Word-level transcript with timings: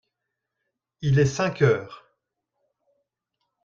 il 1.01 1.19
est 1.19 1.27
cinq 1.27 1.61
heures. 1.61 2.07